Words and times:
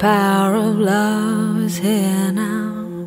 The 0.00 0.06
power 0.06 0.54
of 0.54 0.78
love 0.78 1.60
is 1.60 1.76
here 1.76 2.32
now. 2.32 3.06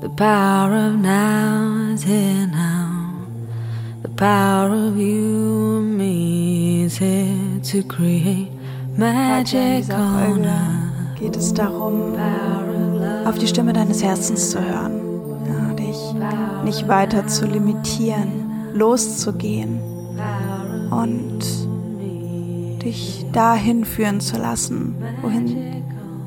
The 0.00 0.10
power 0.10 0.72
of 0.86 0.94
now 0.94 1.90
is 1.92 2.04
here 2.04 2.46
now. 2.46 3.26
The 4.02 4.10
power 4.10 4.70
of 4.72 4.96
you 4.96 5.78
and 5.78 5.98
me 5.98 6.84
is 6.84 6.98
here 6.98 7.58
to 7.64 7.82
create 7.82 8.48
magic 8.96 9.90
on 9.90 10.44
earth. 10.46 11.18
geht 11.18 11.36
es 11.36 11.52
darum, 11.52 12.14
auf 13.24 13.36
die 13.38 13.48
Stimme 13.48 13.72
deines 13.72 14.04
Herzens 14.04 14.50
zu 14.50 14.60
hören, 14.60 15.00
ja, 15.48 15.74
dich 15.74 15.98
nicht 16.62 16.86
weiter 16.86 17.26
zu 17.26 17.44
limitieren, 17.44 18.70
loszugehen 18.72 19.80
und 20.92 21.40
dich 22.84 23.26
dahin 23.32 23.84
führen 23.84 24.20
zu 24.20 24.36
lassen, 24.38 24.94
wohin, 25.20 25.74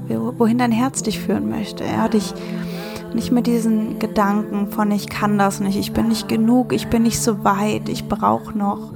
wohin 0.10 0.58
dein 0.58 0.72
Herz 0.72 1.04
dich 1.04 1.20
führen 1.20 1.50
möchte. 1.50 1.84
Ja, 1.84 2.08
dich 2.08 2.34
nicht 3.14 3.32
mit 3.32 3.48
diesen 3.48 4.00
Gedanken 4.00 4.72
von 4.72 4.92
ich 4.92 5.08
kann 5.08 5.38
das 5.38 5.60
nicht, 5.60 5.78
ich 5.78 5.94
bin 5.94 6.08
nicht 6.08 6.28
genug, 6.28 6.74
ich 6.74 6.88
bin 6.88 7.04
nicht 7.04 7.22
so 7.22 7.44
weit, 7.44 7.90
ich 7.90 8.08
brauche 8.08 8.58
noch 8.58 8.94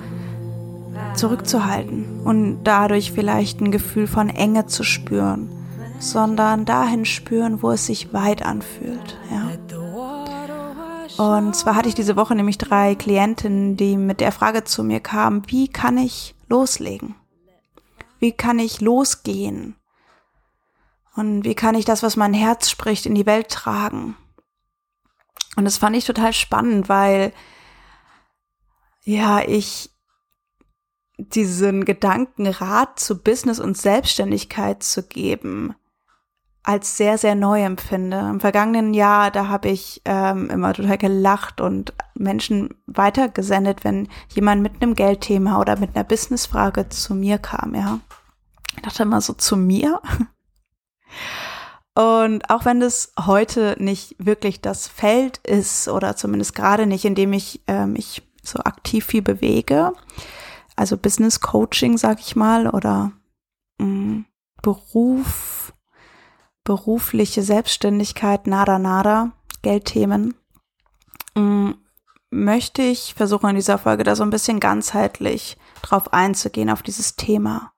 zurückzuhalten 1.15 2.21
und 2.23 2.63
dadurch 2.63 3.11
vielleicht 3.11 3.61
ein 3.61 3.71
Gefühl 3.71 4.07
von 4.07 4.29
Enge 4.29 4.65
zu 4.67 4.83
spüren, 4.83 5.49
sondern 5.99 6.65
dahin 6.65 7.05
spüren, 7.05 7.61
wo 7.61 7.71
es 7.71 7.85
sich 7.85 8.13
weit 8.13 8.45
anfühlt. 8.45 9.17
Ja. 9.29 9.49
Und 11.17 11.55
zwar 11.55 11.75
hatte 11.75 11.89
ich 11.89 11.95
diese 11.95 12.15
Woche 12.15 12.35
nämlich 12.35 12.57
drei 12.57 12.95
Klientinnen, 12.95 13.75
die 13.77 13.97
mit 13.97 14.21
der 14.21 14.31
Frage 14.31 14.63
zu 14.63 14.83
mir 14.83 14.99
kamen, 14.99 15.43
wie 15.47 15.67
kann 15.67 15.97
ich 15.97 16.35
loslegen? 16.47 17.15
Wie 18.19 18.31
kann 18.31 18.59
ich 18.59 18.81
losgehen? 18.81 19.75
Und 21.15 21.43
wie 21.43 21.55
kann 21.55 21.75
ich 21.75 21.85
das, 21.85 22.03
was 22.03 22.15
mein 22.15 22.33
Herz 22.33 22.69
spricht, 22.69 23.05
in 23.05 23.15
die 23.15 23.25
Welt 23.25 23.49
tragen? 23.49 24.15
Und 25.55 25.65
das 25.65 25.77
fand 25.77 25.95
ich 25.95 26.05
total 26.05 26.33
spannend, 26.33 26.87
weil 26.87 27.33
ja, 29.03 29.41
ich 29.41 29.89
diesen 31.17 31.85
Gedanken 31.85 32.47
Rat 32.47 32.99
zu 32.99 33.21
Business 33.21 33.59
und 33.59 33.77
Selbstständigkeit 33.77 34.81
zu 34.81 35.03
geben, 35.03 35.75
als 36.63 36.97
sehr, 36.97 37.17
sehr 37.17 37.35
neu 37.35 37.63
empfinde. 37.63 38.19
Im 38.19 38.39
vergangenen 38.39 38.93
Jahr, 38.93 39.31
da 39.31 39.47
habe 39.47 39.69
ich 39.69 40.01
ähm, 40.05 40.49
immer 40.49 40.73
total 40.73 40.97
gelacht 40.97 41.59
und 41.59 41.93
Menschen 42.15 42.81
weitergesendet, 42.85 43.83
wenn 43.83 44.07
jemand 44.29 44.61
mit 44.61 44.81
einem 44.81 44.95
Geldthema 44.95 45.59
oder 45.59 45.77
mit 45.77 45.95
einer 45.95 46.03
Businessfrage 46.03 46.89
zu 46.89 47.15
mir 47.15 47.37
kam, 47.37 47.75
ja. 47.75 47.99
Ich 48.75 48.83
dachte 48.83 49.03
immer 49.03 49.21
so 49.21 49.33
zu 49.33 49.57
mir. 49.57 50.01
Und 52.01 52.49
auch 52.49 52.65
wenn 52.65 52.79
das 52.79 53.13
heute 53.27 53.75
nicht 53.77 54.15
wirklich 54.17 54.59
das 54.59 54.87
Feld 54.87 55.37
ist 55.39 55.87
oder 55.87 56.15
zumindest 56.15 56.55
gerade 56.55 56.87
nicht, 56.87 57.05
in 57.05 57.13
dem 57.13 57.31
ich 57.31 57.61
äh, 57.67 57.85
mich 57.85 58.23
so 58.41 58.59
aktiv 58.59 59.05
viel 59.05 59.21
bewege, 59.21 59.93
also 60.75 60.97
Business 60.97 61.41
Coaching, 61.41 61.99
sag 61.99 62.19
ich 62.19 62.35
mal, 62.35 62.67
oder 62.67 63.11
mh, 63.77 63.85
mm, 63.85 64.25
Beruf, 64.63 65.73
berufliche 66.63 67.43
Selbstständigkeit, 67.43 68.47
nada, 68.47 68.79
nada, 68.79 69.33
Geldthemen, 69.61 70.33
mh, 71.35 71.41
mm, 71.43 71.75
möchte 72.31 72.81
ich 72.81 73.13
versuchen 73.13 73.49
in 73.51 73.55
dieser 73.57 73.77
Folge 73.77 74.03
da 74.03 74.15
so 74.15 74.23
ein 74.23 74.29
bisschen 74.31 74.59
ganzheitlich 74.59 75.57
drauf 75.83 76.13
einzugehen, 76.13 76.71
auf 76.71 76.81
dieses 76.81 77.15
Thema. 77.15 77.73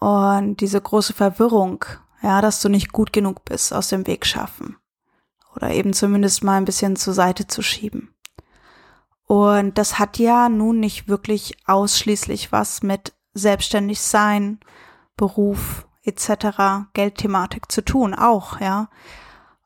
Und 0.00 0.56
diese 0.60 0.80
große 0.80 1.12
Verwirrung, 1.12 1.84
ja, 2.22 2.40
dass 2.40 2.60
du 2.60 2.68
nicht 2.68 2.92
gut 2.92 3.12
genug 3.12 3.44
bist, 3.44 3.72
aus 3.72 3.88
dem 3.88 4.06
Weg 4.06 4.26
schaffen. 4.26 4.76
Oder 5.54 5.70
eben 5.70 5.92
zumindest 5.92 6.44
mal 6.44 6.56
ein 6.56 6.64
bisschen 6.64 6.96
zur 6.96 7.14
Seite 7.14 7.46
zu 7.46 7.62
schieben. 7.62 8.14
Und 9.24 9.76
das 9.76 9.98
hat 9.98 10.18
ja 10.18 10.48
nun 10.48 10.80
nicht 10.80 11.08
wirklich 11.08 11.56
ausschließlich 11.66 12.50
was 12.50 12.82
mit 12.82 13.12
selbstständig 13.34 14.00
sein, 14.00 14.58
Beruf 15.16 15.86
etc., 16.02 16.88
Geldthematik 16.94 17.70
zu 17.70 17.84
tun, 17.84 18.14
auch, 18.14 18.60
ja. 18.60 18.88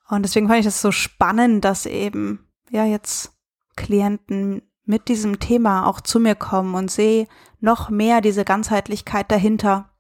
Und 0.08 0.24
deswegen 0.24 0.48
fand 0.48 0.60
ich 0.60 0.66
das 0.66 0.82
so 0.82 0.90
spannend, 0.90 1.64
dass 1.64 1.86
eben, 1.86 2.48
ja, 2.70 2.84
jetzt 2.84 3.32
Klienten 3.76 4.62
mit 4.84 5.08
diesem 5.08 5.38
Thema 5.38 5.86
auch 5.86 6.00
zu 6.00 6.18
mir 6.18 6.34
kommen 6.34 6.74
und 6.74 6.90
sehe 6.90 7.28
noch 7.60 7.88
mehr 7.88 8.20
diese 8.20 8.44
Ganzheitlichkeit 8.44 9.30
dahinter 9.30 9.91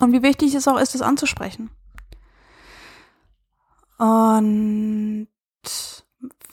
und 0.00 0.12
wie 0.12 0.22
wichtig 0.22 0.54
es 0.54 0.68
auch 0.68 0.78
ist, 0.78 0.94
das 0.94 1.02
anzusprechen. 1.02 1.70
Und 3.98 5.28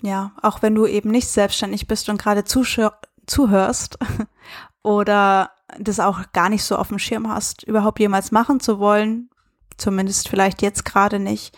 ja, 0.01 0.31
auch 0.41 0.61
wenn 0.61 0.75
du 0.75 0.85
eben 0.85 1.11
nicht 1.11 1.27
selbstständig 1.27 1.87
bist 1.87 2.09
und 2.09 2.21
gerade 2.21 2.43
zuhörst 2.43 3.97
oder 4.83 5.51
das 5.79 5.99
auch 5.99 6.31
gar 6.33 6.49
nicht 6.49 6.63
so 6.63 6.75
auf 6.75 6.89
dem 6.89 6.99
Schirm 6.99 7.27
hast, 7.27 7.63
überhaupt 7.63 7.99
jemals 7.99 8.31
machen 8.31 8.59
zu 8.59 8.79
wollen, 8.79 9.29
zumindest 9.77 10.29
vielleicht 10.29 10.61
jetzt 10.61 10.85
gerade 10.85 11.19
nicht, 11.19 11.57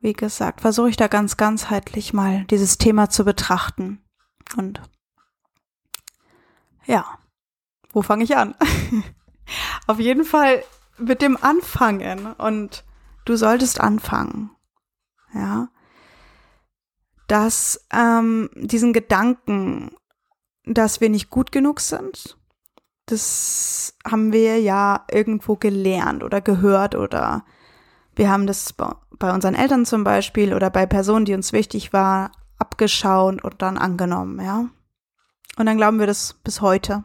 wie 0.00 0.12
gesagt, 0.12 0.60
versuche 0.60 0.90
ich 0.90 0.96
da 0.96 1.08
ganz 1.08 1.36
ganzheitlich 1.36 2.12
mal 2.12 2.44
dieses 2.44 2.78
Thema 2.78 3.08
zu 3.08 3.24
betrachten. 3.24 4.02
Und 4.56 4.80
ja, 6.86 7.06
wo 7.92 8.02
fange 8.02 8.24
ich 8.24 8.36
an? 8.36 8.54
auf 9.86 10.00
jeden 10.00 10.24
Fall 10.24 10.64
mit 11.02 11.22
dem 11.22 11.36
Anfangen 11.36 12.32
und 12.32 12.84
du 13.24 13.36
solltest 13.36 13.80
anfangen. 13.80 14.50
Ja. 15.34 15.68
Dass 17.28 17.86
ähm, 17.92 18.50
diesen 18.54 18.92
Gedanken, 18.92 19.92
dass 20.64 21.00
wir 21.00 21.08
nicht 21.08 21.30
gut 21.30 21.52
genug 21.52 21.80
sind, 21.80 22.36
das 23.06 23.94
haben 24.08 24.32
wir 24.32 24.60
ja 24.60 25.04
irgendwo 25.10 25.56
gelernt 25.56 26.22
oder 26.22 26.40
gehört 26.40 26.94
oder 26.94 27.44
wir 28.14 28.30
haben 28.30 28.46
das 28.46 28.74
bei 28.74 29.32
unseren 29.32 29.54
Eltern 29.54 29.86
zum 29.86 30.04
Beispiel 30.04 30.54
oder 30.54 30.70
bei 30.70 30.86
Personen, 30.86 31.24
die 31.24 31.34
uns 31.34 31.52
wichtig 31.52 31.92
war, 31.92 32.32
abgeschaut 32.58 33.42
und 33.42 33.62
dann 33.62 33.78
angenommen, 33.78 34.44
ja. 34.44 34.68
Und 35.56 35.66
dann 35.66 35.76
glauben 35.76 35.98
wir 35.98 36.06
das 36.06 36.34
bis 36.44 36.60
heute. 36.60 37.04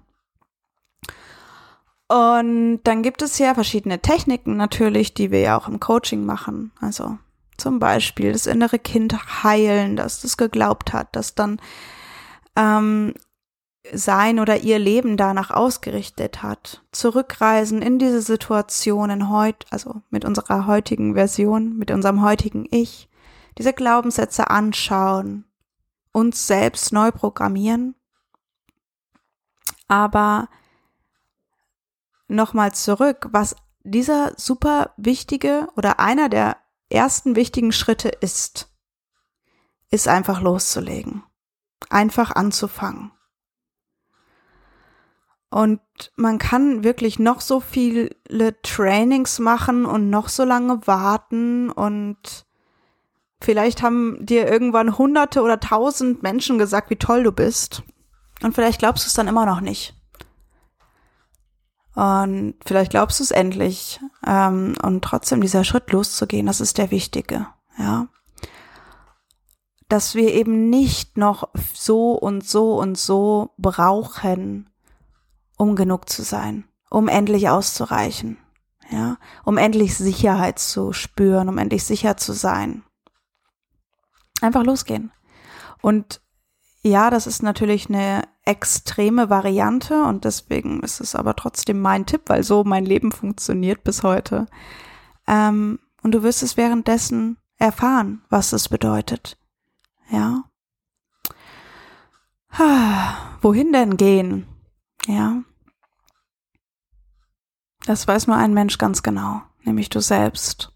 Und 2.08 2.82
dann 2.84 3.04
gibt 3.04 3.22
es 3.22 3.38
ja 3.38 3.54
verschiedene 3.54 4.00
Techniken 4.00 4.56
natürlich, 4.56 5.14
die 5.14 5.32
wir 5.32 5.42
ja 5.42 5.58
auch 5.58 5.68
im 5.68 5.80
Coaching 5.80 6.26
machen. 6.26 6.72
Also 6.80 7.18
zum 7.58 7.80
Beispiel 7.80 8.32
das 8.32 8.46
innere 8.46 8.80
Kind 8.80 9.44
heilen, 9.44 9.96
dass 9.96 10.22
das 10.22 10.38
geglaubt 10.38 10.94
hat, 10.94 11.16
dass 11.16 11.36
dann 11.36 11.60
ähm, 12.56 13.14
sein 13.94 14.40
oder 14.40 14.58
ihr 14.58 14.80
Leben 14.80 15.18
danach 15.18 15.52
ausgerichtet 15.52 16.44
hat. 16.44 16.84
Zurückreisen 16.92 17.82
in 17.82 18.00
diese 18.00 18.22
Situationen 18.22 19.30
heute, 19.30 19.66
also 19.72 20.02
mit 20.10 20.24
unserer 20.24 20.66
heutigen 20.66 21.16
Version, 21.16 21.78
mit 21.78 21.92
unserem 21.92 22.22
heutigen 22.22 22.68
Ich, 22.72 23.10
diese 23.58 23.74
Glaubenssätze 23.74 24.50
anschauen, 24.50 25.46
uns 26.12 26.48
selbst 26.48 26.94
neu 26.94 27.12
programmieren, 27.12 27.96
aber 29.88 30.50
nochmal 32.28 32.74
zurück, 32.74 33.28
was 33.32 33.56
dieser 33.84 34.34
super 34.38 34.94
wichtige 34.98 35.68
oder 35.76 36.00
einer 36.00 36.30
der 36.30 36.58
ersten 36.90 37.36
wichtigen 37.36 37.72
Schritte 37.72 38.10
ist, 38.10 38.70
ist 39.90 40.08
einfach 40.08 40.42
loszulegen. 40.42 41.24
Einfach 41.90 42.32
anzufangen. 42.32 43.12
Und 45.50 45.80
man 46.18 46.40
kann 46.40 46.84
wirklich 46.84 47.20
noch 47.20 47.40
so 47.40 47.62
viele 47.62 48.12
Trainings 48.64 49.40
machen 49.40 49.86
und 49.86 50.10
noch 50.10 50.28
so 50.28 50.44
lange 50.44 50.86
warten 50.86 51.72
und 51.72 52.46
vielleicht 53.40 53.82
haben 53.82 54.26
dir 54.26 54.48
irgendwann 54.52 54.98
hunderte 54.98 55.42
oder 55.42 55.60
tausend 55.60 56.22
Menschen 56.22 56.58
gesagt, 56.58 56.90
wie 56.90 56.98
toll 56.98 57.24
du 57.24 57.32
bist. 57.32 57.84
Und 58.44 58.56
vielleicht 58.56 58.80
glaubst 58.80 59.06
du 59.06 59.08
es 59.08 59.14
dann 59.14 59.30
immer 59.30 59.46
noch 59.46 59.62
nicht. 59.62 59.97
Und 61.98 62.54
vielleicht 62.64 62.92
glaubst 62.92 63.20
du 63.20 63.24
es 63.24 63.32
endlich. 63.32 64.00
Ähm, 64.24 64.76
und 64.84 65.04
trotzdem 65.04 65.42
dieser 65.42 65.64
Schritt 65.64 65.92
loszugehen, 65.92 66.46
das 66.46 66.62
ist 66.62 66.78
der 66.78 66.92
wichtige, 66.92 67.48
ja. 67.80 68.08
Dass 69.90 70.14
wir 70.14 70.32
eben 70.36 70.70
nicht 70.70 71.18
noch 71.18 71.50
so 71.74 72.12
und 72.12 72.48
so 72.48 72.78
und 72.78 73.00
so 73.00 73.50
brauchen, 73.58 74.70
um 75.58 75.76
genug 75.76 76.08
zu 76.08 76.22
sein, 76.22 76.66
um 76.92 77.08
endlich 77.08 77.50
auszureichen, 77.50 78.38
ja, 78.92 79.18
um 79.44 79.58
endlich 79.58 79.98
Sicherheit 79.98 80.60
zu 80.60 80.94
spüren, 80.94 81.50
um 81.50 81.58
endlich 81.58 81.84
sicher 81.84 82.16
zu 82.16 82.34
sein. 82.34 82.84
Einfach 84.40 84.64
losgehen. 84.64 85.12
Und 85.82 86.22
ja, 86.84 87.10
das 87.10 87.26
ist 87.26 87.42
natürlich 87.42 87.90
eine 87.90 88.22
extreme 88.48 89.30
Variante 89.30 90.04
und 90.04 90.24
deswegen 90.24 90.82
ist 90.82 91.02
es 91.02 91.16
aber 91.16 91.36
trotzdem 91.36 91.82
mein 91.82 92.06
Tipp, 92.06 92.22
weil 92.28 92.44
so 92.44 92.64
mein 92.64 92.86
Leben 92.86 93.12
funktioniert 93.12 93.84
bis 93.84 94.04
heute. 94.04 94.48
Ähm, 95.28 95.80
und 96.02 96.14
du 96.14 96.24
wirst 96.24 96.44
es 96.44 96.56
währenddessen 96.56 97.38
erfahren, 97.58 98.22
was 98.30 98.54
es 98.54 98.70
bedeutet. 98.70 99.38
Ja. 100.10 100.46
Wohin 103.42 103.74
denn 103.74 103.98
gehen? 103.98 104.48
Ja. 105.06 105.44
Das 107.86 108.08
weiß 108.08 108.28
nur 108.28 108.38
ein 108.38 108.54
Mensch 108.54 108.78
ganz 108.78 109.04
genau, 109.04 109.42
nämlich 109.64 109.90
du 109.90 110.00
selbst. 110.00 110.72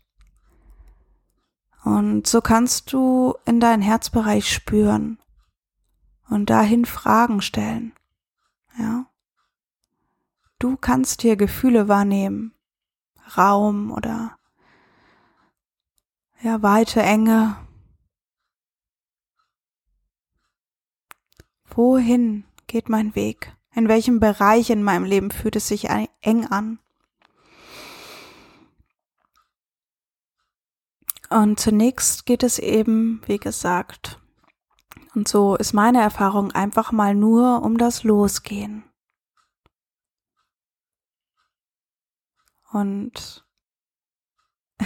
Und 1.84 2.28
so 2.28 2.42
kannst 2.42 2.92
du 2.94 3.36
in 3.46 3.60
deinen 3.60 3.82
Herzbereich 3.82 4.52
spüren, 4.54 5.18
und 6.32 6.50
dahin 6.50 6.86
Fragen 6.86 7.42
stellen. 7.42 7.94
Ja. 8.78 9.06
Du 10.60 10.78
kannst 10.78 11.22
hier 11.22 11.36
Gefühle 11.36 11.88
wahrnehmen, 11.88 12.54
Raum 13.38 13.92
oder 13.92 14.38
ja, 16.42 16.62
weite 16.64 17.02
Enge. 17.02 17.58
Wohin 21.66 22.46
geht 22.68 22.90
mein 22.90 23.14
Weg? 23.16 23.56
In 23.74 23.88
welchem 23.88 24.20
Bereich 24.20 24.70
in 24.70 24.84
meinem 24.84 25.06
Leben 25.06 25.32
fühlt 25.32 25.56
es 25.56 25.68
sich 25.68 25.90
eng 26.22 26.46
an? 26.48 26.80
Und 31.30 31.60
zunächst 31.60 32.26
geht 32.26 32.44
es 32.44 32.60
eben, 32.60 33.22
wie 33.26 33.38
gesagt, 33.38 34.21
und 35.14 35.28
so 35.28 35.56
ist 35.56 35.74
meine 35.74 36.02
Erfahrung 36.02 36.52
einfach 36.52 36.92
mal 36.92 37.16
nur 37.16 37.64
um 37.64 37.78
das 37.78 38.04
Losgehen. 38.04 38.84
Und 42.72 43.46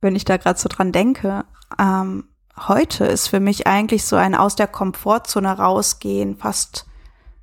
wenn 0.00 0.16
ich 0.16 0.24
da 0.24 0.36
gerade 0.38 0.58
so 0.58 0.68
dran 0.68 0.92
denke, 0.92 1.44
ähm, 1.78 2.28
heute 2.56 3.04
ist 3.04 3.28
für 3.28 3.40
mich 3.40 3.66
eigentlich 3.66 4.04
so 4.04 4.16
ein 4.16 4.34
aus 4.34 4.56
der 4.56 4.66
Komfortzone 4.66 5.58
rausgehen 5.58 6.36
fast 6.36 6.86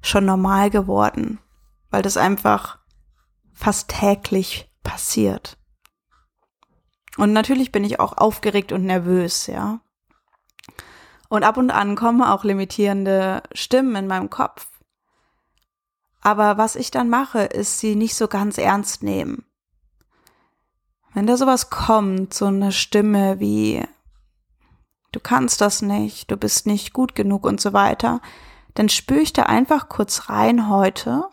schon 0.02 0.26
normal 0.26 0.70
geworden, 0.70 1.40
weil 1.90 2.02
das 2.02 2.18
einfach 2.18 2.80
fast 3.54 3.90
täglich 3.90 4.72
passiert. 4.84 5.58
Und 7.18 7.32
natürlich 7.32 7.72
bin 7.72 7.84
ich 7.84 8.00
auch 8.00 8.18
aufgeregt 8.18 8.72
und 8.72 8.84
nervös, 8.84 9.48
ja. 9.48 9.80
Und 11.30 11.44
ab 11.44 11.58
und 11.58 11.72
an 11.72 11.96
kommen 11.96 12.22
auch 12.22 12.44
limitierende 12.44 13.44
Stimmen 13.54 13.96
in 13.96 14.08
meinem 14.08 14.30
Kopf. 14.30 14.68
Aber 16.22 16.58
was 16.58 16.76
ich 16.76 16.92
dann 16.92 17.10
mache, 17.10 17.42
ist 17.42 17.80
sie 17.80 17.96
nicht 17.96 18.16
so 18.16 18.28
ganz 18.28 18.58
ernst 18.58 19.04
nehmen. 19.04 19.46
Wenn 21.14 21.28
da 21.28 21.38
sowas 21.38 21.70
kommt, 21.70 22.34
so 22.34 22.48
eine 22.48 22.72
Stimme 22.72 23.40
wie 23.40 23.86
du 25.12 25.20
kannst 25.20 25.62
das 25.62 25.82
nicht, 25.82 26.30
du 26.30 26.36
bist 26.36 26.66
nicht 26.66 26.92
gut 26.92 27.16
genug 27.16 27.46
und 27.46 27.62
so 27.62 27.72
weiter, 27.72 28.22
dann 28.74 28.90
spüre 28.90 29.22
ich 29.22 29.32
da 29.32 29.44
einfach 29.44 29.88
kurz 29.88 30.30
rein 30.30 30.70
heute. 30.70 31.24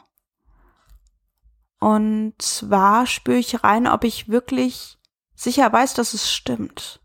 Und 1.81 2.35
zwar 2.39 3.07
spüre 3.07 3.39
ich 3.39 3.65
rein, 3.65 3.89
ob 3.89 4.05
ich 4.05 4.29
wirklich 4.29 4.99
sicher 5.35 5.73
weiß, 5.73 5.95
dass 5.95 6.15
es 6.15 6.31
stimmt 6.31 7.02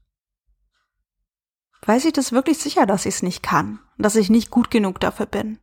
weiß 1.88 2.06
ich 2.06 2.14
das 2.14 2.32
wirklich 2.32 2.58
sicher, 2.58 2.86
dass 2.86 3.06
ich 3.06 3.16
es 3.16 3.24
nicht 3.24 3.42
kann, 3.42 3.80
dass 3.98 4.16
ich 4.16 4.30
nicht 4.30 4.52
gut 4.52 4.70
genug 4.70 5.00
dafür 5.00 5.26
bin. 5.26 5.60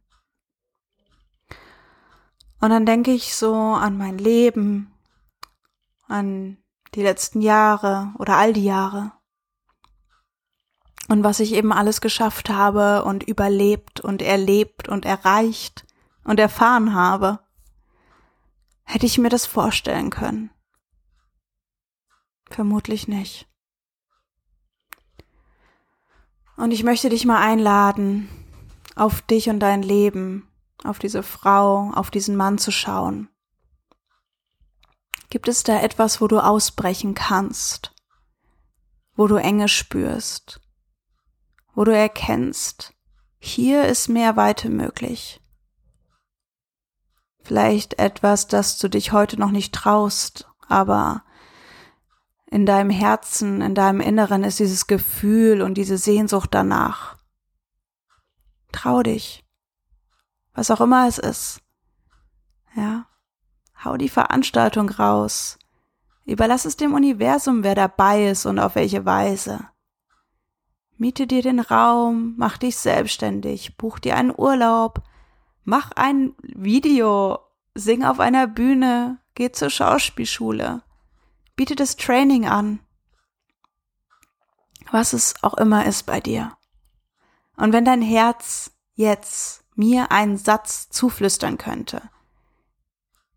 Und 2.61 2.71
dann 2.71 2.87
denke 2.87 3.13
ich 3.13 3.35
so 3.35 3.55
an 3.55 3.99
mein 3.99 4.19
Leben, 4.19 4.93
an 6.09 6.59
die 6.95 7.03
letzten 7.03 7.41
Jahre 7.43 8.15
oder 8.19 8.37
all 8.37 8.53
die 8.53 8.65
Jahre 8.65 9.13
und 11.09 11.23
was 11.23 11.41
ich 11.41 11.53
eben 11.53 11.73
alles 11.73 12.01
geschafft 12.01 12.49
habe 12.49 13.05
und 13.05 13.23
überlebt 13.23 14.01
und 14.01 14.23
erlebt 14.23 14.89
und 14.89 15.05
erreicht 15.05 15.87
und 16.25 16.41
erfahren 16.41 16.95
habe. 16.95 17.41
Hätte 18.85 19.07
ich 19.07 19.19
mir 19.19 19.29
das 19.29 19.47
vorstellen 19.47 20.11
können? 20.11 20.51
Vermutlich 22.51 23.09
nicht. 23.09 23.49
Und 26.57 26.71
ich 26.71 26.85
möchte 26.85 27.09
dich 27.09 27.25
mal 27.25 27.41
einladen, 27.41 28.29
auf 28.95 29.23
dich 29.23 29.49
und 29.49 29.61
dein 29.61 29.83
Leben, 29.83 30.49
auf 30.85 30.99
diese 30.99 31.23
Frau, 31.23 31.91
auf 31.95 32.11
diesen 32.11 32.37
Mann 32.37 32.59
zu 32.59 32.71
schauen. 32.71 33.29
Gibt 35.31 35.49
es 35.49 35.65
da 35.65 35.81
etwas, 35.81 36.21
wo 36.21 36.29
du 36.29 36.39
ausbrechen 36.39 37.15
kannst, 37.15 37.93
wo 39.17 39.27
du 39.27 39.37
Enge 39.37 39.69
spürst, 39.69 40.61
wo 41.75 41.85
du 41.85 41.97
erkennst, 41.97 42.95
hier 43.39 43.85
ist 43.85 44.09
mehr 44.09 44.37
Weite 44.37 44.71
möglich? 44.71 45.41
Vielleicht 47.43 47.99
etwas, 47.99 48.47
das 48.47 48.79
du 48.79 48.89
dich 48.89 49.13
heute 49.13 49.39
noch 49.39 49.51
nicht 49.51 49.75
traust, 49.75 50.49
aber 50.69 51.25
in 52.55 52.67
deinem 52.67 52.91
Herzen, 52.91 53.61
in 53.63 53.75
deinem 53.75 53.99
Inneren 53.99 54.45
ist 54.45 54.61
dieses 54.61 54.87
Gefühl 54.87 55.61
und 55.61 55.75
diese 55.75 55.99
Sehnsucht 55.99 56.51
danach. 56.53 57.17
Trau 58.71 59.03
dich. 59.03 59.45
Was 60.53 60.71
auch 60.71 60.81
immer 60.81 61.09
es 61.09 61.19
ist. 61.19 61.63
Ja. 62.77 63.07
Hau 63.85 63.97
die 63.97 64.09
Veranstaltung 64.09 64.89
raus. 64.89 65.59
Überlass 66.27 66.65
es 66.65 66.77
dem 66.77 66.95
Universum, 66.95 67.65
wer 67.65 67.75
dabei 67.75 68.29
ist 68.29 68.47
und 68.47 68.61
auf 68.61 68.77
welche 68.77 69.05
Weise. 69.05 69.69
Miete 70.97 71.27
dir 71.27 71.43
den 71.43 71.59
Raum, 71.59 72.35
mach 72.37 72.57
dich 72.57 72.77
selbstständig, 72.77 73.77
buch 73.77 73.99
dir 73.99 74.15
einen 74.15 74.33
Urlaub, 74.33 75.03
mach 75.65 75.91
ein 75.97 76.35
Video, 76.41 77.41
sing 77.75 78.05
auf 78.05 78.21
einer 78.21 78.47
Bühne, 78.47 79.19
geh 79.35 79.51
zur 79.51 79.71
Schauspielschule. 79.71 80.85
Biete 81.57 81.77
das 81.77 81.97
Training 81.97 82.47
an. 82.47 82.81
Was 84.91 85.13
es 85.13 85.35
auch 85.43 85.55
immer 85.55 85.87
ist 85.87 86.05
bei 86.05 86.21
dir. 86.21 86.57
Und 87.57 87.73
wenn 87.73 87.85
dein 87.85 88.03
Herz 88.03 88.73
jetzt 88.95 89.65
mir 89.77 90.11
einen 90.11 90.37
Satz 90.37 90.89
zuflüstern 90.89 91.59
könnte, 91.59 92.03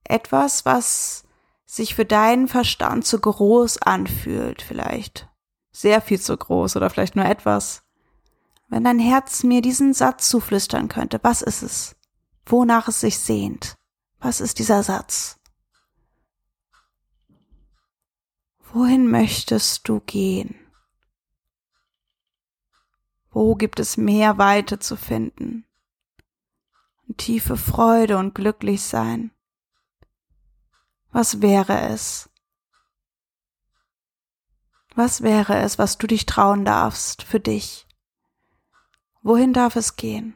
etwas, 0.03 0.65
was 0.65 1.23
sich 1.65 1.95
für 1.95 2.05
deinen 2.05 2.47
Verstand 2.47 3.05
zu 3.05 3.19
groß 3.19 3.81
anfühlt, 3.81 4.61
vielleicht 4.61 5.27
sehr 5.71 6.01
viel 6.01 6.19
zu 6.19 6.35
groß 6.35 6.75
oder 6.75 6.89
vielleicht 6.89 7.15
nur 7.15 7.25
etwas. 7.25 7.83
Wenn 8.67 8.83
dein 8.83 8.99
Herz 8.99 9.43
mir 9.43 9.61
diesen 9.61 9.93
Satz 9.93 10.29
zuflüstern 10.29 10.87
könnte, 10.87 11.19
was 11.21 11.41
ist 11.41 11.61
es? 11.61 11.95
Wonach 12.45 12.87
es 12.87 13.01
sich 13.01 13.19
sehnt? 13.19 13.75
Was 14.19 14.41
ist 14.41 14.59
dieser 14.59 14.81
Satz? 14.81 15.36
Wohin 18.73 19.09
möchtest 19.09 19.87
du 19.87 20.01
gehen? 20.01 20.55
Wo 23.29 23.55
gibt 23.55 23.79
es 23.79 23.97
mehr 23.97 24.37
Weite 24.37 24.79
zu 24.79 24.95
finden? 24.95 25.65
Und 27.07 27.17
tiefe 27.17 27.55
Freude 27.55 28.17
und 28.17 28.35
glücklich 28.35 28.83
sein. 28.83 29.31
Was 31.11 31.41
wäre 31.41 31.79
es? 31.89 32.29
Was 34.95 35.21
wäre 35.21 35.57
es, 35.59 35.77
was 35.77 35.97
du 35.97 36.07
dich 36.07 36.25
trauen 36.25 36.65
darfst 36.65 37.23
für 37.23 37.39
dich? 37.39 37.87
Wohin 39.21 39.53
darf 39.53 39.75
es 39.75 39.95
gehen? 39.95 40.35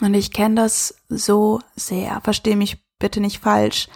Und 0.00 0.14
ich 0.14 0.32
kenne 0.32 0.56
das 0.56 0.96
so 1.08 1.60
sehr. 1.76 2.20
Versteh 2.20 2.56
mich 2.56 2.84
bitte 2.98 3.20
nicht 3.20 3.40
falsch. 3.40 3.88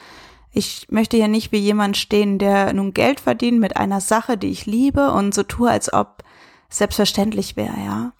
Ich 0.58 0.88
möchte 0.90 1.16
ja 1.16 1.28
nicht 1.28 1.52
wie 1.52 1.58
jemand 1.58 1.96
stehen, 1.96 2.40
der 2.40 2.72
nun 2.72 2.92
Geld 2.92 3.20
verdient 3.20 3.60
mit 3.60 3.76
einer 3.76 4.00
Sache, 4.00 4.36
die 4.36 4.48
ich 4.48 4.66
liebe 4.66 5.12
und 5.12 5.32
so 5.32 5.44
tue, 5.44 5.70
als 5.70 5.92
ob 5.92 6.24
selbstverständlich 6.68 7.54
wäre, 7.54 7.78
ja. 7.78 8.12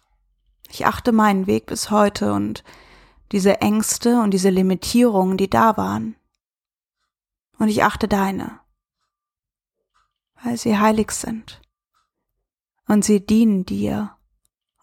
Ich 0.71 0.87
achte 0.87 1.11
meinen 1.11 1.49
Weg 1.49 1.67
bis 1.67 1.91
heute 1.91 2.33
und 2.33 2.63
diese 3.33 3.61
Ängste 3.61 4.21
und 4.21 4.31
diese 4.31 4.51
Limitierungen, 4.51 5.37
die 5.37 5.51
da 5.51 5.77
waren. 5.77 6.15
Und 7.59 7.71
ich 7.71 7.83
achte 7.83 8.07
deine, 8.07 8.61
weil 10.41 10.57
sie 10.57 10.79
heilig 10.79 11.11
sind. 11.11 11.61
Und 12.87 13.05
sie 13.05 13.19
dienen 13.19 13.67
dir, 13.67 14.17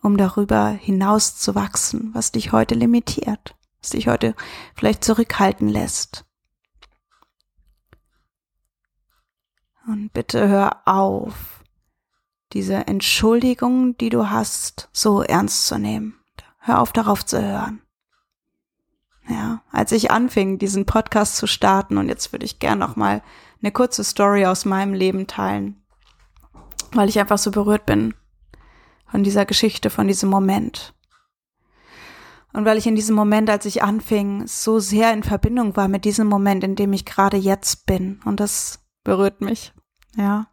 um 0.01 0.17
darüber 0.17 0.67
hinaus 0.67 1.38
zu 1.38 1.55
wachsen, 1.55 2.09
was 2.13 2.33
dich 2.33 2.51
heute 2.51 2.75
limitiert, 2.75 3.55
was 3.79 3.91
dich 3.91 4.09
heute 4.09 4.35
vielleicht 4.75 5.05
zurückhalten 5.05 5.69
lässt. 5.69 6.25
Und 9.88 10.13
bitte 10.13 10.48
hör 10.48 10.82
auf, 10.86 11.63
diese 12.54 12.88
Entschuldigung, 12.88 13.98
die 13.98 14.10
du 14.10 14.30
hast, 14.30 14.89
so 14.92 15.22
ernst 15.22 15.68
zu 15.68 15.77
nehmen. 15.77 16.20
Hör 16.60 16.80
auf 16.82 16.92
darauf 16.94 17.25
zu 17.25 17.42
hören. 17.42 17.82
Ja, 19.27 19.62
als 19.72 19.92
ich 19.92 20.12
anfing, 20.12 20.58
diesen 20.58 20.86
Podcast 20.86 21.38
zu 21.38 21.48
starten, 21.48 21.98
und 21.98 22.10
jetzt 22.10 22.32
würde 22.32 22.46
ich 22.46 22.60
gern 22.60 22.80
noch 22.80 22.96
mal 22.96 23.22
eine 23.62 23.72
kurze 23.72 24.04
Story 24.04 24.46
aus 24.46 24.65
meinem 24.65 24.94
Leben 24.94 25.27
teilen, 25.27 25.84
weil 26.94 27.10
ich 27.10 27.20
einfach 27.20 27.38
so 27.38 27.51
berührt 27.51 27.86
bin 27.86 28.13
von 29.10 29.24
dieser 29.24 29.46
Geschichte, 29.46 29.89
von 29.89 30.08
diesem 30.08 30.30
Moment. 30.30 30.94
Und 32.54 32.65
weil 32.65 32.77
ich 32.77 32.88
in 32.88 32.96
diesem 32.96 33.15
Moment, 33.15 33.50
als 33.50 33.65
ich 33.65 33.84
anfing, 33.84 34.48
so 34.48 34.80
sehr 34.80 35.12
in 35.12 35.24
Verbindung 35.24 35.75
war 35.75 35.88
mit 35.88 36.06
diesem 36.06 36.27
Moment, 36.27 36.63
in 36.63 36.75
dem 36.75 36.94
ich 36.94 37.06
gerade 37.06 37.38
jetzt 37.38 37.86
bin. 37.86 38.22
Und 38.24 38.39
das 38.39 38.85
berührt 39.05 39.39
mich. 39.39 39.74
Ja. 40.17 40.47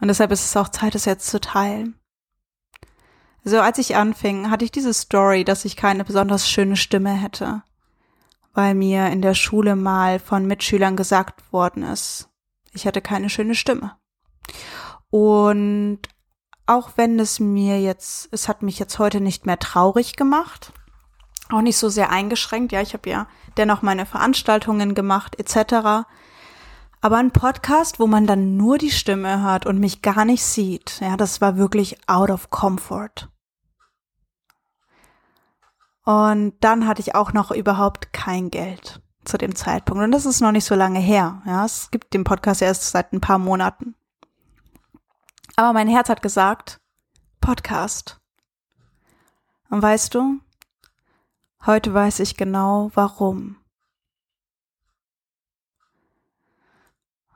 Und 0.00 0.08
deshalb 0.08 0.32
ist 0.32 0.44
es 0.44 0.56
auch 0.56 0.70
Zeit, 0.70 0.94
es 0.94 1.04
jetzt 1.04 1.28
zu 1.28 1.40
teilen. 1.40 1.98
So, 3.44 3.60
als 3.60 3.76
ich 3.76 3.94
anfing, 3.94 4.50
hatte 4.50 4.64
ich 4.64 4.72
diese 4.72 4.94
Story, 4.94 5.44
dass 5.44 5.66
ich 5.66 5.76
keine 5.76 6.04
besonders 6.04 6.48
schöne 6.48 6.76
Stimme 6.76 7.12
hätte 7.12 7.62
weil 8.54 8.74
mir 8.74 9.08
in 9.08 9.20
der 9.20 9.34
Schule 9.34 9.76
mal 9.76 10.20
von 10.20 10.46
Mitschülern 10.46 10.96
gesagt 10.96 11.52
worden 11.52 11.82
ist, 11.82 12.28
ich 12.72 12.86
hatte 12.86 13.02
keine 13.02 13.28
schöne 13.28 13.54
Stimme. 13.54 13.96
Und 15.10 16.00
auch 16.66 16.92
wenn 16.96 17.18
es 17.18 17.40
mir 17.40 17.80
jetzt, 17.80 18.28
es 18.32 18.48
hat 18.48 18.62
mich 18.62 18.78
jetzt 18.78 18.98
heute 18.98 19.20
nicht 19.20 19.44
mehr 19.44 19.58
traurig 19.58 20.16
gemacht, 20.16 20.72
auch 21.50 21.60
nicht 21.60 21.76
so 21.76 21.88
sehr 21.88 22.10
eingeschränkt, 22.10 22.72
ja, 22.72 22.80
ich 22.80 22.94
habe 22.94 23.10
ja 23.10 23.26
dennoch 23.56 23.82
meine 23.82 24.06
Veranstaltungen 24.06 24.94
gemacht 24.94 25.38
etc. 25.38 26.06
Aber 27.04 27.18
ein 27.18 27.32
Podcast, 27.32 28.00
wo 28.00 28.06
man 28.06 28.26
dann 28.26 28.56
nur 28.56 28.78
die 28.78 28.90
Stimme 28.90 29.42
hört 29.42 29.66
und 29.66 29.78
mich 29.78 30.00
gar 30.00 30.24
nicht 30.24 30.42
sieht, 30.42 31.00
ja, 31.00 31.18
das 31.18 31.42
war 31.42 31.58
wirklich 31.58 31.98
out 32.08 32.30
of 32.30 32.48
comfort. 32.48 33.28
Und 36.04 36.54
dann 36.60 36.86
hatte 36.86 37.02
ich 37.02 37.14
auch 37.14 37.34
noch 37.34 37.50
überhaupt 37.50 38.14
kein 38.14 38.50
Geld 38.50 39.02
zu 39.26 39.36
dem 39.36 39.54
Zeitpunkt. 39.54 40.02
Und 40.02 40.12
das 40.12 40.24
ist 40.24 40.40
noch 40.40 40.50
nicht 40.50 40.64
so 40.64 40.74
lange 40.74 40.98
her. 40.98 41.42
Ja, 41.44 41.66
es 41.66 41.90
gibt 41.90 42.14
den 42.14 42.24
Podcast 42.24 42.62
erst 42.62 42.90
seit 42.90 43.12
ein 43.12 43.20
paar 43.20 43.38
Monaten. 43.38 43.94
Aber 45.56 45.74
mein 45.74 45.88
Herz 45.88 46.08
hat 46.08 46.22
gesagt, 46.22 46.80
Podcast. 47.38 48.18
Und 49.68 49.82
weißt 49.82 50.14
du, 50.14 50.40
heute 51.66 51.92
weiß 51.92 52.20
ich 52.20 52.38
genau 52.38 52.90
warum. 52.94 53.58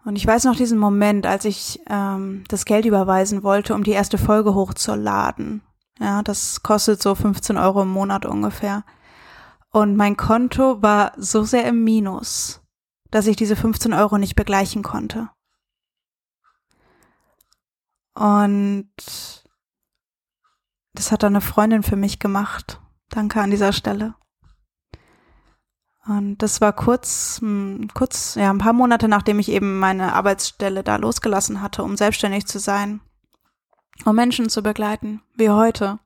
Und 0.09 0.17
ich 0.17 0.27
weiß 0.27 0.45
noch 0.45 0.57
diesen 0.57 0.79
Moment, 0.79 1.27
als 1.27 1.45
ich 1.45 1.83
ähm, 1.87 2.43
das 2.49 2.65
Geld 2.65 2.87
überweisen 2.87 3.43
wollte, 3.43 3.75
um 3.75 3.85
die 3.85 3.91
erste 3.91 4.17
Folge 4.17 4.55
hochzuladen. 4.55 5.61
Ja, 6.00 6.23
das 6.23 6.62
kostet 6.62 7.03
so 7.03 7.15
15 7.15 7.59
Euro 7.59 7.83
im 7.83 7.91
Monat 7.91 8.25
ungefähr. 8.25 8.85
Und 9.69 9.97
mein 9.97 10.17
Konto 10.17 10.81
war 10.81 11.12
so 11.19 11.45
sehr 11.45 11.67
im 11.67 11.85
Minus, 11.85 12.62
dass 13.11 13.27
ich 13.27 13.37
diese 13.37 13.55
15 13.55 13.93
Euro 13.93 14.17
nicht 14.17 14.35
begleichen 14.35 14.83
konnte. 14.83 15.29
Und 18.15 18.91
das 20.95 21.12
hat 21.12 21.23
dann 21.23 21.35
eine 21.35 21.43
Freundin 21.43 21.83
für 21.83 21.97
mich 21.97 22.19
gemacht. 22.19 22.81
Danke 23.11 23.43
an 23.43 23.50
dieser 23.50 23.75
Stelle. 23.75 24.15
Und 26.09 26.38
das 26.38 26.61
war 26.61 26.73
kurz, 26.73 27.38
hm, 27.41 27.88
kurz, 27.95 28.35
ja, 28.35 28.50
ein 28.50 28.59
paar 28.59 28.73
Monate 28.73 29.09
nachdem 29.09 29.38
ich 29.38 29.50
eben 29.50 29.79
meine 29.79 30.15
Arbeitsstelle 30.15 30.83
da 30.83 30.97
losgelassen 30.97 31.61
hatte, 31.61 31.83
um 31.83 31.97
selbstständig 31.97 32.47
zu 32.47 32.59
sein 32.59 33.00
um 34.05 34.17
Menschen 34.17 34.49
zu 34.49 34.62
begleiten, 34.62 35.23
wie 35.35 35.50
heute. 35.50 35.99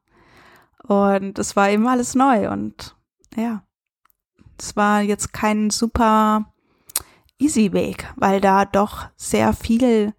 Und 0.82 1.38
es 1.38 1.56
war 1.56 1.70
eben 1.70 1.86
alles 1.86 2.14
neu 2.14 2.50
und 2.50 2.96
ja, 3.36 3.62
es 4.58 4.76
war 4.76 5.00
jetzt 5.00 5.32
kein 5.32 5.70
super 5.70 6.52
easy 7.38 7.72
Weg, 7.72 8.12
weil 8.16 8.40
da 8.40 8.64
doch 8.64 9.08
sehr 9.16 9.52
viel 9.52 10.14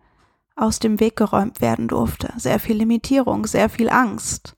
aus 0.55 0.79
dem 0.79 0.99
Weg 0.99 1.15
geräumt 1.15 1.61
werden 1.61 1.87
durfte, 1.87 2.33
sehr 2.37 2.59
viel 2.59 2.77
Limitierung, 2.77 3.45
sehr 3.45 3.69
viel 3.69 3.89
Angst. 3.89 4.55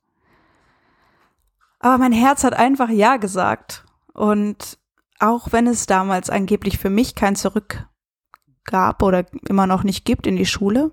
Aber 1.79 1.98
mein 1.98 2.12
Herz 2.12 2.44
hat 2.44 2.53
einfach 2.53 2.89
Ja 2.89 3.17
gesagt 3.17 3.86
und 4.13 4.77
auch 5.19 5.51
wenn 5.51 5.67
es 5.67 5.86
damals 5.86 6.29
angeblich 6.29 6.77
für 6.77 6.89
mich 6.89 7.15
kein 7.15 7.36
Zurück 7.36 7.88
gab 8.63 9.03
oder 9.03 9.25
immer 9.48 9.67
noch 9.67 9.84
nicht 9.84 10.05
gibt 10.05 10.27
in 10.27 10.36
die 10.36 10.45
Schule, 10.45 10.91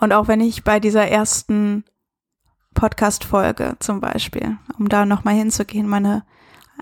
und 0.00 0.12
auch 0.12 0.28
wenn 0.28 0.40
ich 0.40 0.64
bei 0.64 0.80
dieser 0.80 1.08
ersten 1.08 1.84
Podcast-Folge 2.74 3.76
zum 3.78 4.00
Beispiel, 4.00 4.58
um 4.78 4.88
da 4.88 5.06
nochmal 5.06 5.34
hinzugehen, 5.34 5.88
meine 5.88 6.24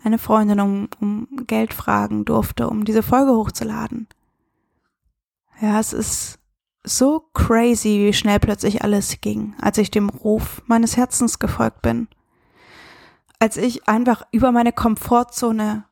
eine 0.03 0.19
Freundin 0.19 0.59
um, 0.59 0.89
um 1.01 1.29
Geld 1.47 1.75
fragen 1.75 2.25
durfte, 2.25 2.69
um 2.69 2.85
diese 2.85 3.03
Folge 3.03 3.33
hochzuladen. 3.33 4.09
Ja, 5.61 5.79
es 5.79 5.93
ist 5.93 6.39
so 6.83 7.21
crazy, 7.35 8.01
wie 8.01 8.13
schnell 8.13 8.41
plötzlich 8.41 8.83
alles 8.83 9.21
ging, 9.21 9.55
als 9.61 9.79
ich 9.79 9.91
dem 9.91 10.09
Ruf 10.09 10.63
meines 10.67 10.97
Herzens 10.97 11.39
gefolgt 11.39 11.83
bin. 11.83 12.09
Als 13.43 13.57
ich 13.57 13.89
einfach 13.89 14.23
über 14.31 14.53
meine 14.53 14.73
Komfortzone 14.73 15.85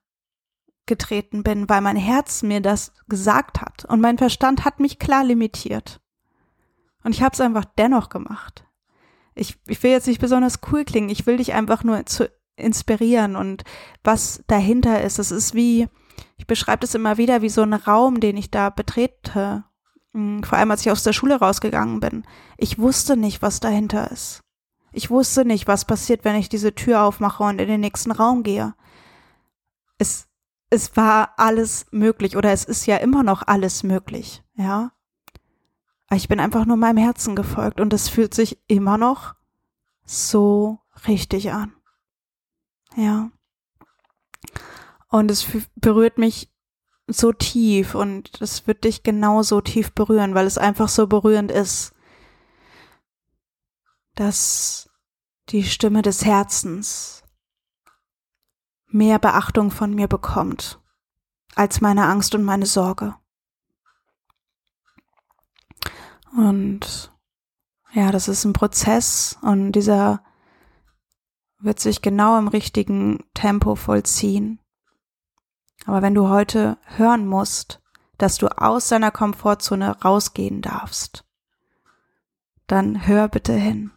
getreten 0.86 1.42
bin, 1.42 1.68
weil 1.68 1.80
mein 1.80 1.96
Herz 1.96 2.44
mir 2.44 2.60
das 2.60 2.92
gesagt 3.08 3.60
hat 3.60 3.84
und 3.86 4.00
mein 4.00 4.18
Verstand 4.18 4.64
hat 4.64 4.78
mich 4.78 5.00
klar 5.00 5.24
limitiert. 5.24 6.00
Und 7.02 7.12
ich 7.12 7.22
habe 7.22 7.32
es 7.32 7.40
einfach 7.40 7.64
dennoch 7.64 8.08
gemacht. 8.08 8.68
Ich, 9.34 9.58
ich 9.66 9.82
will 9.82 9.90
jetzt 9.90 10.06
nicht 10.06 10.20
besonders 10.20 10.60
cool 10.70 10.84
klingen, 10.84 11.08
ich 11.08 11.26
will 11.26 11.38
dich 11.38 11.52
einfach 11.52 11.82
nur 11.82 12.06
zu 12.06 12.30
inspirieren 12.54 13.34
und 13.34 13.64
was 14.04 14.44
dahinter 14.46 15.02
ist. 15.02 15.18
Es 15.18 15.32
ist 15.32 15.52
wie, 15.52 15.88
ich 16.36 16.46
beschreibe 16.46 16.82
das 16.82 16.94
immer 16.94 17.16
wieder 17.16 17.42
wie 17.42 17.48
so 17.48 17.62
ein 17.62 17.74
Raum, 17.74 18.20
den 18.20 18.36
ich 18.36 18.52
da 18.52 18.70
betrete. 18.70 19.64
Hm, 20.12 20.44
vor 20.44 20.56
allem 20.56 20.70
als 20.70 20.82
ich 20.82 20.92
aus 20.92 21.02
der 21.02 21.14
Schule 21.14 21.40
rausgegangen 21.40 21.98
bin. 21.98 22.22
Ich 22.58 22.78
wusste 22.78 23.16
nicht, 23.16 23.42
was 23.42 23.58
dahinter 23.58 24.08
ist. 24.12 24.44
Ich 24.92 25.10
wusste 25.10 25.44
nicht, 25.44 25.68
was 25.68 25.84
passiert, 25.84 26.24
wenn 26.24 26.36
ich 26.36 26.48
diese 26.48 26.74
Tür 26.74 27.02
aufmache 27.02 27.42
und 27.44 27.60
in 27.60 27.68
den 27.68 27.80
nächsten 27.80 28.10
Raum 28.10 28.42
gehe. 28.42 28.74
Es, 29.98 30.28
es 30.70 30.96
war 30.96 31.34
alles 31.36 31.86
möglich 31.90 32.36
oder 32.36 32.52
es 32.52 32.64
ist 32.64 32.86
ja 32.86 32.96
immer 32.96 33.22
noch 33.22 33.42
alles 33.46 33.82
möglich, 33.82 34.42
ja. 34.54 34.92
Ich 36.12 36.26
bin 36.26 36.40
einfach 36.40 36.66
nur 36.66 36.76
meinem 36.76 36.96
Herzen 36.96 37.36
gefolgt 37.36 37.80
und 37.80 37.92
es 37.92 38.08
fühlt 38.08 38.34
sich 38.34 38.58
immer 38.66 38.98
noch 38.98 39.34
so 40.04 40.80
richtig 41.06 41.52
an. 41.52 41.72
Ja. 42.96 43.30
Und 45.08 45.30
es 45.30 45.46
berührt 45.76 46.18
mich 46.18 46.50
so 47.06 47.32
tief 47.32 47.94
und 47.94 48.40
es 48.40 48.66
wird 48.66 48.84
dich 48.84 49.02
genauso 49.02 49.60
tief 49.60 49.92
berühren, 49.92 50.34
weil 50.34 50.46
es 50.46 50.58
einfach 50.58 50.88
so 50.88 51.06
berührend 51.06 51.50
ist, 51.50 51.92
dass 54.20 54.90
die 55.48 55.64
Stimme 55.64 56.02
des 56.02 56.26
Herzens 56.26 57.24
mehr 58.86 59.18
Beachtung 59.18 59.70
von 59.70 59.94
mir 59.94 60.08
bekommt 60.08 60.78
als 61.54 61.80
meine 61.80 62.04
Angst 62.04 62.34
und 62.34 62.44
meine 62.44 62.66
Sorge. 62.66 63.14
Und 66.36 67.16
ja, 67.92 68.12
das 68.12 68.28
ist 68.28 68.44
ein 68.44 68.52
Prozess 68.52 69.38
und 69.40 69.72
dieser 69.72 70.22
wird 71.58 71.80
sich 71.80 72.02
genau 72.02 72.38
im 72.38 72.48
richtigen 72.48 73.24
Tempo 73.32 73.74
vollziehen. 73.74 74.60
Aber 75.86 76.02
wenn 76.02 76.14
du 76.14 76.28
heute 76.28 76.76
hören 76.84 77.26
musst, 77.26 77.80
dass 78.18 78.36
du 78.36 78.48
aus 78.48 78.88
deiner 78.88 79.12
Komfortzone 79.12 79.98
rausgehen 80.02 80.60
darfst, 80.60 81.24
dann 82.66 83.06
hör 83.06 83.26
bitte 83.26 83.54
hin. 83.54 83.92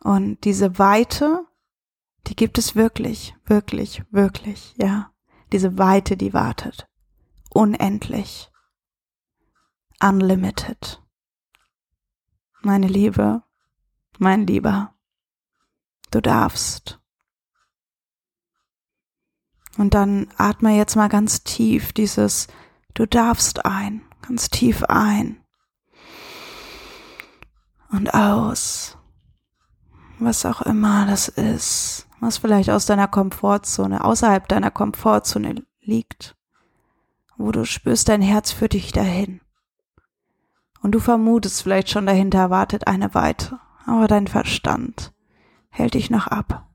Und 0.00 0.44
diese 0.44 0.78
Weite, 0.78 1.46
die 2.26 2.36
gibt 2.36 2.58
es 2.58 2.74
wirklich, 2.76 3.34
wirklich, 3.44 4.02
wirklich, 4.10 4.74
ja. 4.76 5.12
Diese 5.52 5.78
Weite, 5.78 6.16
die 6.16 6.34
wartet. 6.34 6.86
Unendlich 7.50 8.50
unlimited. 10.00 11.02
Meine 12.60 12.86
Liebe, 12.86 13.42
mein 14.18 14.46
Lieber, 14.46 14.94
du 16.10 16.20
darfst, 16.20 17.00
Und 19.78 19.94
dann 19.94 20.26
atme 20.36 20.76
jetzt 20.76 20.96
mal 20.96 21.08
ganz 21.08 21.44
tief 21.44 21.92
dieses 21.92 22.48
Du 22.94 23.06
darfst 23.06 23.64
ein, 23.64 24.02
ganz 24.22 24.50
tief 24.50 24.82
ein 24.82 25.40
und 27.90 28.12
aus. 28.12 28.97
Was 30.20 30.44
auch 30.44 30.62
immer 30.62 31.06
das 31.06 31.28
ist, 31.28 32.06
was 32.20 32.38
vielleicht 32.38 32.70
aus 32.70 32.86
deiner 32.86 33.08
Komfortzone, 33.08 34.04
außerhalb 34.04 34.48
deiner 34.48 34.70
Komfortzone 34.70 35.62
liegt, 35.80 36.36
wo 37.36 37.52
du 37.52 37.64
spürst 37.64 38.08
dein 38.08 38.22
Herz 38.22 38.50
für 38.50 38.68
dich 38.68 38.92
dahin. 38.92 39.40
Und 40.82 40.92
du 40.92 41.00
vermutest 41.00 41.62
vielleicht 41.62 41.90
schon 41.90 42.06
dahinter 42.06 42.50
wartet 42.50 42.86
eine 42.86 43.14
Weite, 43.14 43.58
aber 43.86 44.08
dein 44.08 44.26
Verstand 44.26 45.12
hält 45.70 45.94
dich 45.94 46.10
noch 46.10 46.26
ab. 46.26 46.68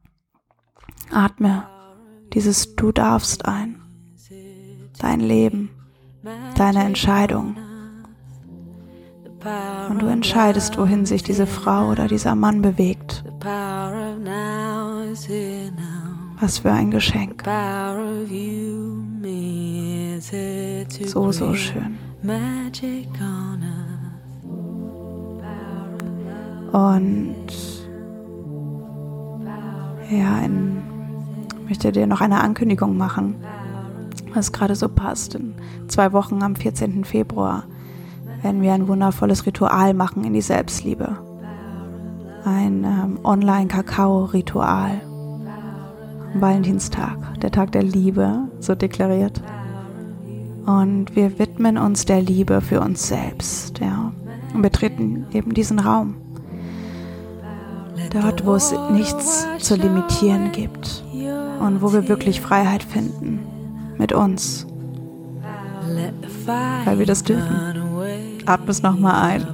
Atme 1.11 1.67
dieses 2.33 2.75
Du 2.75 2.91
darfst 2.91 3.45
ein. 3.45 3.79
Dein 4.99 5.19
Leben, 5.19 5.69
deine 6.55 6.83
Entscheidung. 6.83 7.57
Und 9.89 10.01
du 10.01 10.07
entscheidest, 10.07 10.77
wohin 10.77 11.05
sich 11.05 11.23
diese 11.23 11.45
Frau 11.45 11.89
oder 11.89 12.07
dieser 12.07 12.35
Mann 12.35 12.61
bewegt. 12.61 13.25
Was 16.39 16.59
für 16.59 16.71
ein 16.71 16.91
Geschenk. 16.91 17.43
So, 21.05 21.31
so 21.31 21.53
schön. 21.53 21.97
Und 26.71 27.47
ja, 30.09 30.39
in 30.39 30.83
möchte 31.73 31.91
dir 31.91 32.07
noch 32.07 32.21
eine 32.21 32.41
Ankündigung 32.41 32.97
machen, 32.97 33.35
was 34.33 34.51
gerade 34.51 34.75
so 34.75 34.87
passt. 34.89 35.33
In 35.33 35.55
zwei 35.87 36.13
Wochen 36.13 36.43
am 36.43 36.55
14. 36.55 37.03
Februar 37.03 37.63
werden 38.41 38.61
wir 38.61 38.73
ein 38.73 38.87
wundervolles 38.87 39.45
Ritual 39.47 39.93
machen 39.93 40.23
in 40.23 40.33
die 40.33 40.41
Selbstliebe. 40.41 41.17
Ein 42.45 42.83
ähm, 42.83 43.19
Online-Kakao-Ritual. 43.23 45.01
Valentinstag, 46.35 47.39
der 47.41 47.51
Tag 47.51 47.71
der 47.73 47.83
Liebe, 47.83 48.47
so 48.59 48.75
deklariert. 48.75 49.41
Und 50.65 51.15
wir 51.15 51.37
widmen 51.39 51.77
uns 51.77 52.05
der 52.05 52.21
Liebe 52.21 52.61
für 52.61 52.81
uns 52.81 53.07
selbst, 53.07 53.79
ja. 53.79 54.11
Und 54.53 54.61
betreten 54.61 55.25
eben 55.31 55.53
diesen 55.53 55.79
Raum. 55.79 56.15
Dort, 58.11 58.45
wo 58.45 58.55
es 58.55 58.73
nichts 58.91 59.47
zu 59.59 59.75
limitieren 59.75 60.51
gibt 60.51 61.03
und 61.59 61.81
wo 61.81 61.93
wir 61.93 62.07
wirklich 62.07 62.41
Freiheit 62.41 62.83
finden 62.83 63.39
mit 63.97 64.13
uns, 64.13 64.67
weil 66.85 66.99
wir 66.99 67.05
das 67.05 67.23
dürfen. 67.23 67.55
Atme 68.45 68.71
es 68.71 68.81
nochmal 68.81 69.31
ein. 69.31 69.47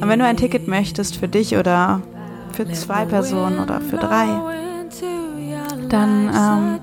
Und 0.00 0.08
wenn 0.08 0.18
du 0.18 0.24
ein 0.24 0.36
Ticket 0.36 0.66
möchtest 0.68 1.16
für 1.16 1.28
dich 1.28 1.56
oder 1.56 2.02
für 2.52 2.70
zwei 2.72 3.04
Personen 3.04 3.58
oder 3.58 3.80
für 3.80 3.96
drei, 3.96 4.26
dann 5.88 6.30
ähm, 6.34 6.78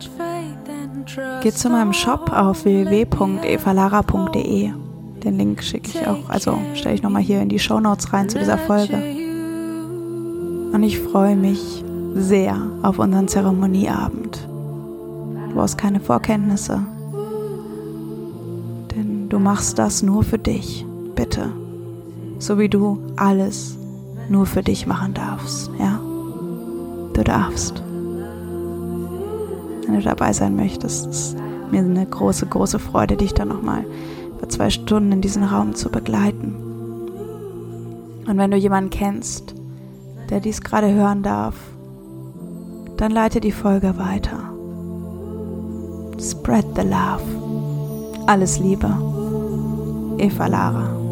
geh 1.42 1.52
zu 1.52 1.70
meinem 1.70 1.94
Shop 1.94 2.32
auf 2.32 2.66
www.evalara.de. 2.66 4.72
Den 5.24 5.38
Link 5.38 5.64
schicke 5.64 5.90
ich 5.90 6.08
auch, 6.08 6.30
also 6.30 6.58
stelle 6.74 6.96
ich 6.96 7.04
nochmal 7.04 7.22
hier 7.22 7.42
in 7.42 7.50
die 7.50 7.60
Show 7.60 7.80
Notes 7.80 8.14
rein 8.14 8.30
zu 8.30 8.40
dieser 8.40 8.58
Folge. 8.58 8.98
Und 10.74 10.84
ich 10.84 11.00
freue 11.00 11.36
mich 11.36 11.84
sehr 12.16 12.56
auf 12.82 12.98
unseren 13.00 13.28
Zeremonieabend. 13.28 14.48
Du 15.50 15.56
brauchst 15.56 15.78
keine 15.78 16.00
Vorkenntnisse. 16.00 16.86
Denn 18.96 19.28
du 19.30 19.40
machst 19.40 19.80
das 19.80 20.04
nur 20.04 20.24
für 20.24 20.40
dich, 20.40 20.86
bitte. 21.16 21.63
So 22.44 22.60
wie 22.60 22.68
du 22.68 23.00
alles 23.16 23.78
nur 24.28 24.46
für 24.46 24.64
dich 24.64 24.86
machen 24.86 25.14
darfst, 25.14 25.72
ja? 25.80 25.98
Du 27.14 27.24
darfst. 27.24 27.82
Wenn 29.86 29.96
du 29.96 30.02
dabei 30.02 30.34
sein 30.34 30.58
möchtest, 30.58 31.08
ist 31.08 31.38
mir 31.72 31.80
eine 31.80 32.06
große, 32.06 32.46
große 32.46 32.80
Freude, 32.80 33.16
dich 33.16 33.34
dann 33.34 33.48
nochmal 33.48 33.86
für 34.42 34.50
zwei 34.50 34.70
Stunden 34.70 35.14
in 35.14 35.22
diesen 35.22 35.46
Raum 35.46 35.74
zu 35.74 35.90
begleiten. 35.90 36.54
Und 38.28 38.38
wenn 38.38 38.52
du 38.52 38.58
jemanden 38.58 38.90
kennst, 38.90 39.56
der 40.30 40.42
dies 40.42 40.60
gerade 40.60 40.94
hören 40.94 41.24
darf, 41.24 41.56
dann 42.98 43.14
leite 43.14 43.40
die 43.40 43.54
Folge 43.54 43.98
weiter. 43.98 44.52
Spread 46.20 46.66
the 46.76 46.82
love. 46.82 47.24
Alles 48.28 48.60
Liebe. 48.60 48.90
Eva 50.18 50.48
Lara. 50.48 51.03